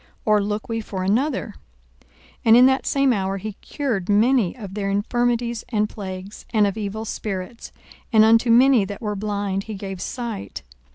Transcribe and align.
or 0.25 0.41
look 0.41 0.67
we 0.67 0.81
for 0.81 1.03
another? 1.03 1.53
42:007:021 1.99 2.07
And 2.45 2.57
in 2.57 2.65
that 2.65 2.87
same 2.87 3.13
hour 3.13 3.37
he 3.37 3.53
cured 3.61 4.09
many 4.09 4.57
of 4.57 4.73
their 4.73 4.89
infirmities 4.89 5.63
and 5.69 5.87
plagues, 5.87 6.43
and 6.49 6.65
of 6.65 6.75
evil 6.75 7.05
spirits; 7.05 7.71
and 8.11 8.25
unto 8.25 8.49
many 8.49 8.83
that 8.83 8.99
were 9.03 9.15
blind 9.15 9.65
he 9.65 9.75
gave 9.75 10.01
sight. 10.01 10.63